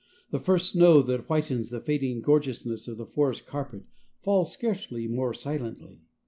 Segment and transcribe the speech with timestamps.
[0.31, 3.83] The first snow that whitens the fading gorgeousness of the forest carpet
[4.23, 5.99] falls scarcely more silently.